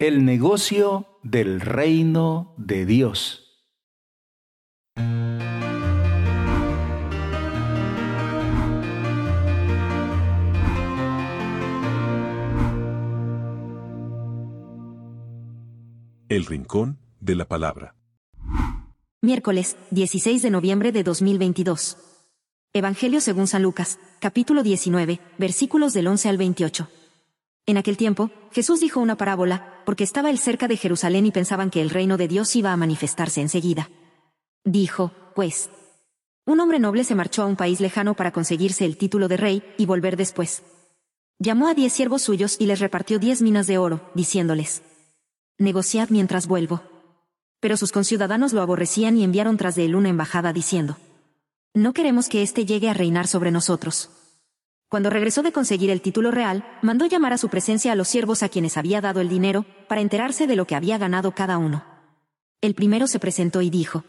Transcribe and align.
El 0.00 0.24
negocio 0.24 1.18
del 1.22 1.60
reino 1.60 2.54
de 2.56 2.86
Dios. 2.86 3.68
El 16.30 16.46
Rincón 16.46 16.98
de 17.20 17.34
la 17.34 17.46
Palabra. 17.46 17.94
Miércoles, 19.20 19.76
16 19.90 20.40
de 20.40 20.48
noviembre 20.48 20.92
de 20.92 21.02
2022. 21.02 21.98
Evangelio 22.72 23.20
según 23.20 23.46
San 23.46 23.62
Lucas, 23.62 23.98
capítulo 24.18 24.62
19, 24.62 25.20
versículos 25.36 25.92
del 25.92 26.06
11 26.06 26.30
al 26.30 26.38
28. 26.38 26.88
En 27.66 27.76
aquel 27.76 27.96
tiempo, 27.96 28.30
Jesús 28.52 28.80
dijo 28.80 29.00
una 29.00 29.16
parábola, 29.16 29.82
porque 29.84 30.04
estaba 30.04 30.30
él 30.30 30.38
cerca 30.38 30.68
de 30.68 30.76
Jerusalén 30.76 31.26
y 31.26 31.30
pensaban 31.30 31.70
que 31.70 31.82
el 31.82 31.90
reino 31.90 32.16
de 32.16 32.28
Dios 32.28 32.54
iba 32.56 32.72
a 32.72 32.76
manifestarse 32.76 33.40
enseguida. 33.40 33.90
Dijo, 34.64 35.12
pues, 35.34 35.70
un 36.46 36.58
hombre 36.58 36.78
noble 36.78 37.04
se 37.04 37.14
marchó 37.14 37.42
a 37.42 37.46
un 37.46 37.56
país 37.56 37.80
lejano 37.80 38.14
para 38.14 38.32
conseguirse 38.32 38.84
el 38.84 38.96
título 38.96 39.28
de 39.28 39.36
rey 39.36 39.62
y 39.78 39.86
volver 39.86 40.16
después. 40.16 40.62
Llamó 41.38 41.68
a 41.68 41.74
diez 41.74 41.92
siervos 41.92 42.22
suyos 42.22 42.56
y 42.58 42.66
les 42.66 42.80
repartió 42.80 43.18
diez 43.18 43.40
minas 43.40 43.66
de 43.66 43.78
oro, 43.78 44.10
diciéndoles, 44.14 44.82
negociad 45.58 46.08
mientras 46.10 46.46
vuelvo. 46.46 46.82
Pero 47.60 47.76
sus 47.76 47.92
conciudadanos 47.92 48.52
lo 48.52 48.62
aborrecían 48.62 49.16
y 49.16 49.24
enviaron 49.24 49.56
tras 49.56 49.74
de 49.74 49.84
él 49.84 49.94
una 49.94 50.08
embajada 50.08 50.52
diciendo, 50.52 50.96
No 51.72 51.92
queremos 51.92 52.28
que 52.28 52.42
éste 52.42 52.66
llegue 52.66 52.90
a 52.90 52.94
reinar 52.94 53.26
sobre 53.26 53.50
nosotros. 53.50 54.10
Cuando 54.90 55.08
regresó 55.08 55.44
de 55.44 55.52
conseguir 55.52 55.88
el 55.90 56.02
título 56.02 56.32
real, 56.32 56.66
mandó 56.82 57.06
llamar 57.06 57.32
a 57.32 57.38
su 57.38 57.48
presencia 57.48 57.92
a 57.92 57.94
los 57.94 58.08
siervos 58.08 58.42
a 58.42 58.48
quienes 58.48 58.76
había 58.76 59.00
dado 59.00 59.20
el 59.20 59.28
dinero, 59.28 59.64
para 59.88 60.00
enterarse 60.00 60.48
de 60.48 60.56
lo 60.56 60.66
que 60.66 60.74
había 60.74 60.98
ganado 60.98 61.30
cada 61.30 61.58
uno. 61.58 61.84
El 62.60 62.74
primero 62.74 63.06
se 63.06 63.20
presentó 63.20 63.62
y 63.62 63.70
dijo, 63.70 64.02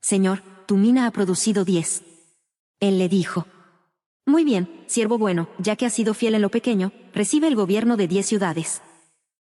Señor, 0.00 0.42
tu 0.66 0.76
mina 0.76 1.06
ha 1.06 1.12
producido 1.12 1.64
diez. 1.64 2.02
Él 2.80 2.98
le 2.98 3.08
dijo, 3.08 3.46
Muy 4.26 4.42
bien, 4.42 4.82
siervo 4.88 5.16
bueno, 5.16 5.48
ya 5.58 5.76
que 5.76 5.86
has 5.86 5.92
sido 5.92 6.12
fiel 6.12 6.34
en 6.34 6.42
lo 6.42 6.50
pequeño, 6.50 6.90
recibe 7.14 7.46
el 7.46 7.54
gobierno 7.54 7.96
de 7.96 8.08
diez 8.08 8.26
ciudades. 8.26 8.82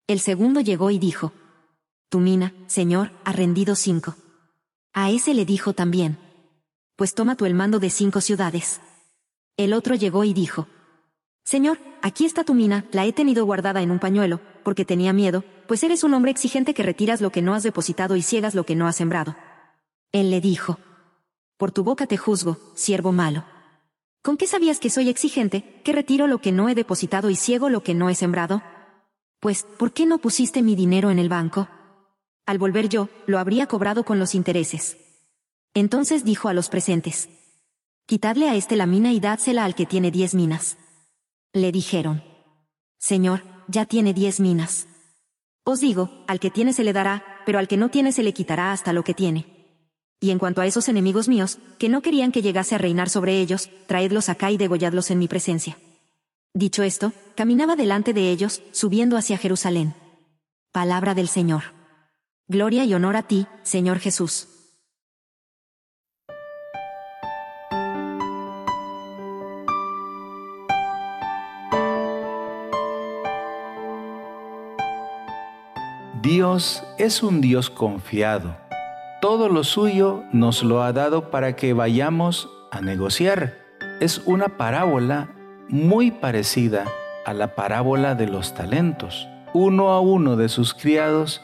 El 0.08 0.18
segundo 0.18 0.60
llegó 0.60 0.90
y 0.90 0.98
dijo, 0.98 1.32
Tu 2.08 2.18
mina, 2.18 2.52
Señor, 2.66 3.12
ha 3.24 3.30
rendido 3.30 3.76
cinco. 3.76 4.16
A 4.92 5.12
ese 5.12 5.34
le 5.34 5.44
dijo 5.44 5.72
también, 5.72 6.18
Pues 6.96 7.14
toma 7.14 7.36
tú 7.36 7.46
el 7.46 7.54
mando 7.54 7.78
de 7.78 7.90
cinco 7.90 8.20
ciudades. 8.20 8.80
El 9.58 9.72
otro 9.72 9.96
llegó 9.96 10.22
y 10.22 10.32
dijo, 10.32 10.68
Señor, 11.42 11.78
aquí 12.00 12.24
está 12.24 12.44
tu 12.44 12.54
mina, 12.54 12.84
la 12.92 13.06
he 13.06 13.12
tenido 13.12 13.44
guardada 13.44 13.82
en 13.82 13.90
un 13.90 13.98
pañuelo, 13.98 14.40
porque 14.62 14.84
tenía 14.84 15.12
miedo, 15.12 15.42
pues 15.66 15.82
eres 15.82 16.04
un 16.04 16.14
hombre 16.14 16.30
exigente 16.30 16.74
que 16.74 16.84
retiras 16.84 17.20
lo 17.20 17.30
que 17.32 17.42
no 17.42 17.54
has 17.54 17.64
depositado 17.64 18.14
y 18.14 18.22
ciegas 18.22 18.54
lo 18.54 18.64
que 18.64 18.76
no 18.76 18.86
has 18.86 18.94
sembrado. 18.94 19.34
Él 20.12 20.30
le 20.30 20.40
dijo, 20.40 20.78
Por 21.56 21.72
tu 21.72 21.82
boca 21.82 22.06
te 22.06 22.16
juzgo, 22.16 22.56
siervo 22.74 23.10
malo. 23.10 23.44
¿Con 24.22 24.36
qué 24.36 24.46
sabías 24.46 24.78
que 24.78 24.90
soy 24.90 25.08
exigente, 25.08 25.82
que 25.84 25.92
retiro 25.92 26.28
lo 26.28 26.38
que 26.38 26.52
no 26.52 26.68
he 26.68 26.76
depositado 26.76 27.28
y 27.28 27.34
ciego 27.34 27.68
lo 27.68 27.82
que 27.82 27.94
no 27.94 28.10
he 28.10 28.14
sembrado? 28.14 28.62
Pues, 29.40 29.64
¿por 29.64 29.92
qué 29.92 30.06
no 30.06 30.18
pusiste 30.18 30.62
mi 30.62 30.76
dinero 30.76 31.10
en 31.10 31.18
el 31.18 31.28
banco? 31.28 31.68
Al 32.46 32.58
volver 32.58 32.88
yo, 32.88 33.08
lo 33.26 33.40
habría 33.40 33.66
cobrado 33.66 34.04
con 34.04 34.20
los 34.20 34.36
intereses. 34.36 34.98
Entonces 35.74 36.24
dijo 36.24 36.48
a 36.48 36.54
los 36.54 36.68
presentes, 36.68 37.28
Quitadle 38.08 38.48
a 38.48 38.54
este 38.54 38.74
la 38.74 38.86
mina 38.86 39.12
y 39.12 39.20
dádsela 39.20 39.66
al 39.66 39.74
que 39.74 39.84
tiene 39.84 40.10
diez 40.10 40.34
minas. 40.34 40.78
Le 41.52 41.70
dijeron, 41.72 42.24
Señor, 42.96 43.42
ya 43.68 43.84
tiene 43.84 44.14
diez 44.14 44.40
minas. 44.40 44.86
Os 45.62 45.80
digo, 45.80 46.24
al 46.26 46.40
que 46.40 46.50
tiene 46.50 46.72
se 46.72 46.84
le 46.84 46.94
dará, 46.94 47.22
pero 47.44 47.58
al 47.58 47.68
que 47.68 47.76
no 47.76 47.90
tiene 47.90 48.12
se 48.12 48.22
le 48.22 48.32
quitará 48.32 48.72
hasta 48.72 48.94
lo 48.94 49.04
que 49.04 49.12
tiene. 49.12 49.44
Y 50.20 50.30
en 50.30 50.38
cuanto 50.38 50.62
a 50.62 50.66
esos 50.66 50.88
enemigos 50.88 51.28
míos, 51.28 51.58
que 51.78 51.90
no 51.90 52.00
querían 52.00 52.32
que 52.32 52.40
llegase 52.40 52.74
a 52.74 52.78
reinar 52.78 53.10
sobre 53.10 53.42
ellos, 53.42 53.68
traedlos 53.86 54.30
acá 54.30 54.50
y 54.50 54.56
degolladlos 54.56 55.10
en 55.10 55.18
mi 55.18 55.28
presencia. 55.28 55.76
Dicho 56.54 56.84
esto, 56.84 57.12
caminaba 57.34 57.76
delante 57.76 58.14
de 58.14 58.30
ellos, 58.30 58.62
subiendo 58.72 59.18
hacia 59.18 59.36
Jerusalén. 59.36 59.94
Palabra 60.72 61.12
del 61.14 61.28
Señor. 61.28 61.74
Gloria 62.46 62.86
y 62.86 62.94
honor 62.94 63.16
a 63.16 63.24
ti, 63.24 63.46
Señor 63.64 63.98
Jesús. 63.98 64.48
Dios 76.28 76.84
es 76.98 77.22
un 77.22 77.40
Dios 77.40 77.70
confiado. 77.70 78.54
Todo 79.22 79.48
lo 79.48 79.64
suyo 79.64 80.24
nos 80.30 80.62
lo 80.62 80.82
ha 80.82 80.92
dado 80.92 81.30
para 81.30 81.56
que 81.56 81.72
vayamos 81.72 82.50
a 82.70 82.82
negociar. 82.82 83.56
Es 83.98 84.20
una 84.26 84.58
parábola 84.58 85.30
muy 85.70 86.10
parecida 86.10 86.84
a 87.24 87.32
la 87.32 87.54
parábola 87.54 88.14
de 88.14 88.26
los 88.26 88.52
talentos. 88.52 89.26
Uno 89.54 89.88
a 89.88 90.00
uno 90.00 90.36
de 90.36 90.50
sus 90.50 90.74
criados 90.74 91.40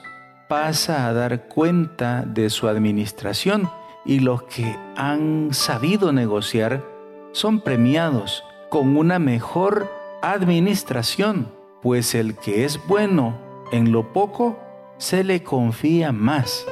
pasa 0.51 1.09
a 1.09 1.15
dar 1.15 1.49
cuenta 1.49 2.23
de 2.27 2.51
su 2.51 2.69
administración 2.69 3.71
y 4.05 4.19
los 4.19 4.43
que 4.43 4.77
han 4.97 5.49
sabido 5.53 6.13
negociar 6.13 6.85
son 7.33 7.63
premiados 7.63 8.45
con 8.69 8.99
una 8.99 9.19
mejor 9.19 9.91
administración, 10.21 11.49
pues 11.81 12.15
el 12.15 12.37
que 12.37 12.67
es 12.67 12.79
bueno 12.87 13.39
en 13.73 13.91
lo 13.91 14.13
poco 14.13 14.59
se 14.99 15.25
le 15.25 15.43
confía 15.43 16.13
más. 16.13 16.67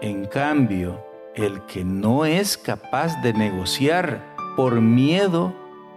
En 0.00 0.26
cambio, 0.26 1.04
el 1.34 1.62
que 1.66 1.84
no 1.84 2.24
es 2.24 2.58
capaz 2.58 3.20
de 3.22 3.32
negociar 3.32 4.34
por 4.56 4.80
miedo 4.80 5.54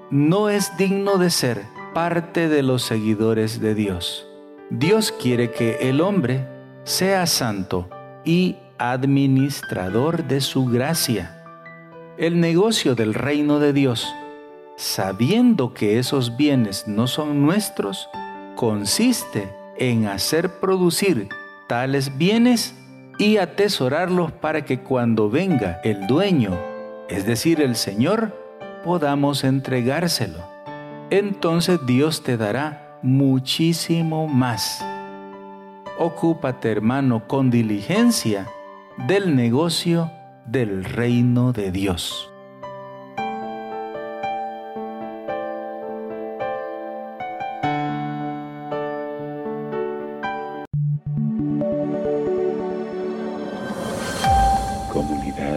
no 0.09 0.49
es 0.49 0.75
digno 0.77 1.17
de 1.17 1.29
ser 1.29 1.63
parte 1.93 2.49
de 2.49 2.63
los 2.63 2.83
seguidores 2.83 3.59
de 3.59 3.75
Dios. 3.75 4.27
Dios 4.69 5.11
quiere 5.11 5.51
que 5.51 5.89
el 5.89 6.01
hombre 6.01 6.47
sea 6.83 7.25
santo 7.27 7.89
y 8.25 8.57
administrador 8.77 10.23
de 10.25 10.41
su 10.41 10.65
gracia. 10.65 11.43
El 12.17 12.39
negocio 12.39 12.95
del 12.95 13.13
reino 13.13 13.59
de 13.59 13.73
Dios, 13.73 14.13
sabiendo 14.77 15.73
que 15.73 15.99
esos 15.99 16.37
bienes 16.37 16.87
no 16.87 17.07
son 17.07 17.41
nuestros, 17.41 18.09
consiste 18.55 19.62
en 19.89 20.07
hacer 20.07 20.59
producir 20.59 21.29
tales 21.67 22.17
bienes 22.17 22.75
y 23.19 23.37
atesorarlos 23.37 24.31
para 24.31 24.65
que 24.65 24.79
cuando 24.79 25.29
venga 25.29 25.79
el 25.83 26.07
dueño, 26.07 26.57
es 27.09 27.25
decir, 27.25 27.61
el 27.61 27.75
Señor, 27.75 28.35
podamos 28.83 29.43
entregárselo. 29.43 30.43
Entonces 31.09 31.79
Dios 31.85 32.23
te 32.23 32.37
dará 32.37 32.99
muchísimo 33.03 34.27
más. 34.27 34.83
Ocúpate, 35.99 36.71
hermano, 36.71 37.27
con 37.27 37.51
diligencia 37.51 38.47
del 39.07 39.35
negocio 39.35 40.11
del 40.45 40.83
reino 40.83 41.53
de 41.53 41.71
Dios. 41.71 42.32